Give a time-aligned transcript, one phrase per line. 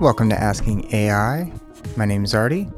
[0.00, 1.52] Welcome to Asking AI.
[1.96, 2.68] My name is Artie.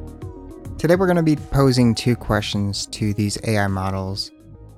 [0.79, 4.31] Today we're going to be posing two questions to these AI models.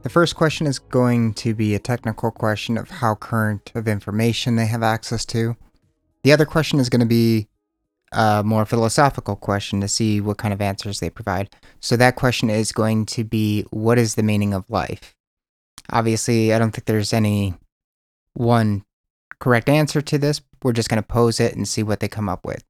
[0.03, 4.57] The first question is going to be a technical question of how current of information
[4.57, 5.57] they have access to.
[6.25, 7.47] The other question is going to be
[8.11, 11.55] a more philosophical question to see what kind of answers they provide.
[11.79, 15.15] So that question is going to be what is the meaning of life?
[15.91, 17.55] Obviously, I don't think there's any
[18.35, 18.85] one
[19.43, 20.41] correct answer to this.
[20.63, 22.63] We're just going to pose it and see what they come up with.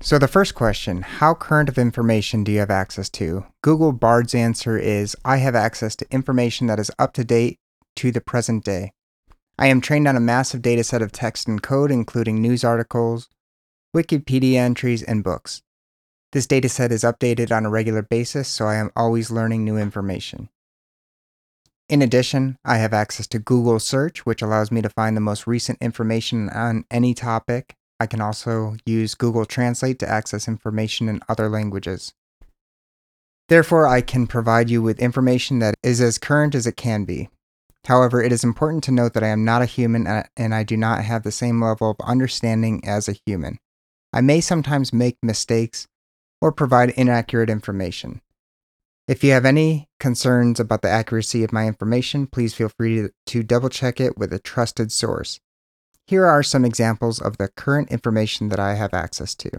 [0.00, 3.44] So, the first question How current of information do you have access to?
[3.62, 7.58] Google Bard's answer is I have access to information that is up to date
[7.96, 8.92] to the present day.
[9.58, 13.28] I am trained on a massive data set of text and code, including news articles,
[13.94, 15.60] Wikipedia entries, and books.
[16.32, 20.48] This dataset is updated on a regular basis, so I am always learning new information.
[21.90, 25.48] In addition, I have access to Google Search, which allows me to find the most
[25.48, 27.74] recent information on any topic.
[27.98, 32.14] I can also use Google Translate to access information in other languages.
[33.48, 37.28] Therefore, I can provide you with information that is as current as it can be.
[37.86, 40.62] However, it is important to note that I am not a human uh, and I
[40.62, 43.58] do not have the same level of understanding as a human.
[44.12, 45.88] I may sometimes make mistakes
[46.40, 48.20] or provide inaccurate information.
[49.10, 53.42] If you have any concerns about the accuracy of my information, please feel free to
[53.42, 55.40] double check it with a trusted source.
[56.06, 59.50] Here are some examples of the current information that I have access to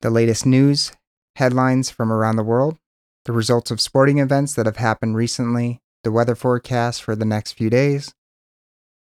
[0.00, 0.90] the latest news,
[1.36, 2.78] headlines from around the world,
[3.26, 7.52] the results of sporting events that have happened recently, the weather forecast for the next
[7.52, 8.12] few days,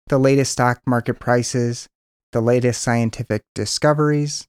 [0.09, 1.89] the latest stock market prices,
[2.33, 4.47] the latest scientific discoveries,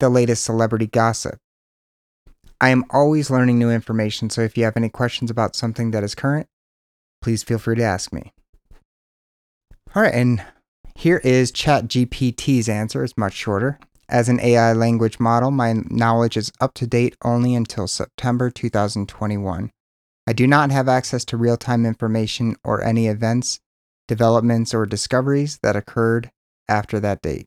[0.00, 1.38] the latest celebrity gossip.
[2.60, 6.02] I am always learning new information, so if you have any questions about something that
[6.02, 6.48] is current,
[7.22, 8.32] please feel free to ask me.
[9.94, 10.44] All right, and
[10.96, 13.04] here is ChatGPT's answer.
[13.04, 13.78] It's much shorter.
[14.08, 19.70] As an AI language model, my knowledge is up to date only until September 2021.
[20.26, 23.60] I do not have access to real time information or any events,
[24.06, 26.30] developments, or discoveries that occurred
[26.68, 27.46] after that date.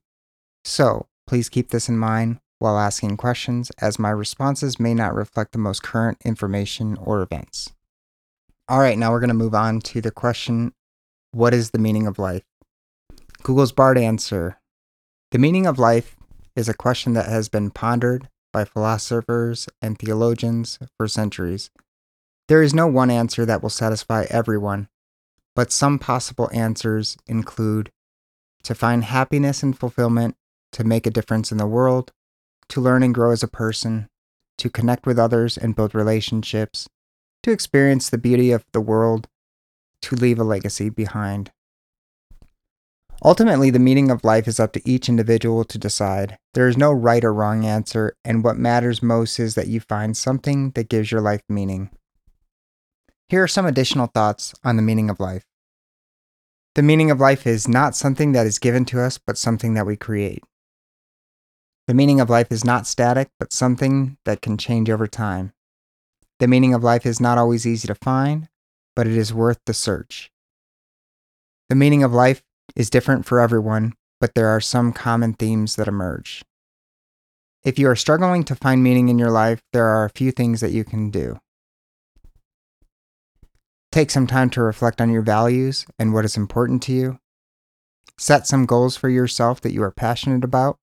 [0.63, 5.51] So please keep this in mind while asking questions, as my responses may not reflect
[5.51, 7.73] the most current information or events.
[8.69, 10.73] All right, now we're going to move on to the question
[11.31, 12.43] What is the meaning of life?
[13.41, 14.59] Google's Bard answer
[15.31, 16.15] The meaning of life
[16.55, 21.71] is a question that has been pondered by philosophers and theologians for centuries.
[22.47, 24.87] There is no one answer that will satisfy everyone,
[25.55, 27.91] but some possible answers include
[28.63, 30.35] to find happiness and fulfillment,
[30.73, 32.11] to make a difference in the world,
[32.71, 34.07] to learn and grow as a person,
[34.57, 36.87] to connect with others and build relationships,
[37.43, 39.27] to experience the beauty of the world,
[40.01, 41.51] to leave a legacy behind.
[43.23, 46.39] Ultimately, the meaning of life is up to each individual to decide.
[46.55, 50.17] There is no right or wrong answer, and what matters most is that you find
[50.17, 51.91] something that gives your life meaning.
[53.29, 55.45] Here are some additional thoughts on the meaning of life.
[56.73, 59.85] The meaning of life is not something that is given to us, but something that
[59.85, 60.43] we create.
[61.87, 65.53] The meaning of life is not static, but something that can change over time.
[66.39, 68.49] The meaning of life is not always easy to find,
[68.95, 70.31] but it is worth the search.
[71.69, 72.43] The meaning of life
[72.75, 76.43] is different for everyone, but there are some common themes that emerge.
[77.63, 80.61] If you are struggling to find meaning in your life, there are a few things
[80.61, 81.39] that you can do.
[83.91, 87.19] Take some time to reflect on your values and what is important to you.
[88.17, 90.77] Set some goals for yourself that you are passionate about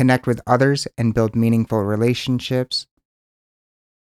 [0.00, 2.86] connect with others and build meaningful relationships,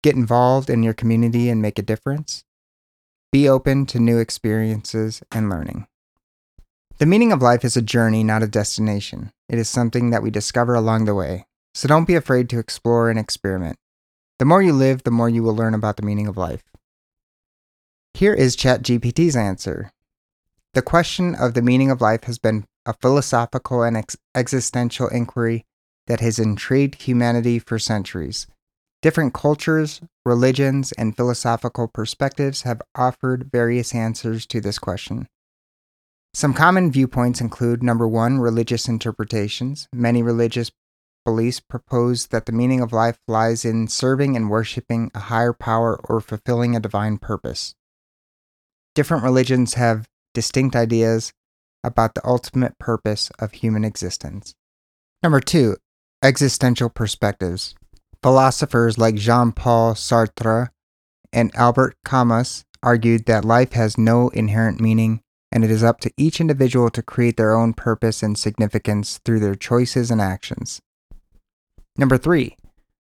[0.02, 2.44] get involved in your community and make a difference,
[3.32, 5.86] be open to new experiences and learning.
[6.98, 9.32] The meaning of life is a journey, not a destination.
[9.48, 11.46] It is something that we discover along the way.
[11.72, 13.78] So don't be afraid to explore and experiment.
[14.38, 16.64] The more you live, the more you will learn about the meaning of life.
[18.12, 19.92] Here is ChatGPT's answer.
[20.74, 25.64] The question of the meaning of life has been a philosophical and ex- existential inquiry
[26.10, 28.48] that has intrigued humanity for centuries.
[29.00, 35.28] Different cultures, religions, and philosophical perspectives have offered various answers to this question.
[36.34, 39.86] Some common viewpoints include number one, religious interpretations.
[39.92, 40.72] Many religious
[41.24, 45.94] beliefs propose that the meaning of life lies in serving and worshiping a higher power
[46.08, 47.76] or fulfilling a divine purpose.
[48.96, 51.32] Different religions have distinct ideas
[51.84, 54.54] about the ultimate purpose of human existence.
[55.22, 55.76] Number two,
[56.22, 57.74] existential perspectives.
[58.22, 60.68] Philosophers like Jean Paul Sartre
[61.32, 65.22] and Albert Camus argued that life has no inherent meaning
[65.52, 69.40] and it is up to each individual to create their own purpose and significance through
[69.40, 70.80] their choices and actions.
[71.96, 72.56] Number three,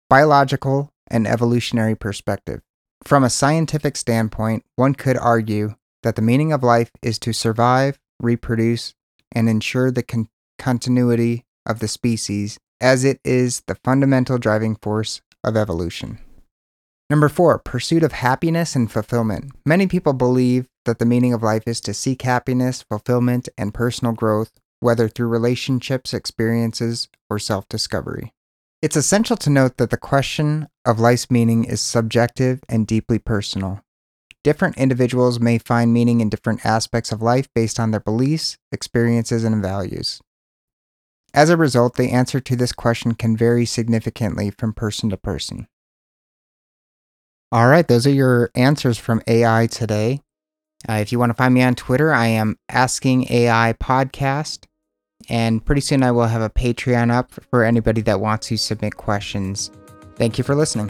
[0.08, 2.60] biological and evolutionary perspective.
[3.04, 7.98] From a scientific standpoint, one could argue that the meaning of life is to survive,
[8.20, 8.94] reproduce,
[9.32, 15.20] and ensure the con- continuity of the species, as it is the fundamental driving force
[15.42, 16.18] of evolution.
[17.08, 19.52] Number four, pursuit of happiness and fulfillment.
[19.64, 24.12] Many people believe that the meaning of life is to seek happiness, fulfillment, and personal
[24.12, 24.50] growth,
[24.80, 28.32] whether through relationships, experiences, or self discovery.
[28.82, 33.80] It's essential to note that the question of life's meaning is subjective and deeply personal.
[34.44, 39.44] Different individuals may find meaning in different aspects of life based on their beliefs, experiences,
[39.44, 40.20] and values.
[41.36, 45.68] As a result, the answer to this question can vary significantly from person to person.
[47.52, 50.22] All right, those are your answers from AI today.
[50.88, 54.64] Uh, if you want to find me on Twitter, I am Asking AI Podcast.
[55.28, 58.96] And pretty soon I will have a Patreon up for anybody that wants to submit
[58.96, 59.70] questions.
[60.16, 60.88] Thank you for listening.